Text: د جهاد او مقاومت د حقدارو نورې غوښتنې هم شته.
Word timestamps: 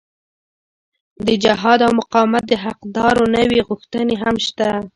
د 1.25 1.27
جهاد 1.43 1.79
او 1.85 1.91
مقاومت 1.99 2.43
د 2.47 2.53
حقدارو 2.63 3.23
نورې 3.35 3.59
غوښتنې 3.67 4.15
هم 4.23 4.35
شته. 4.45 4.69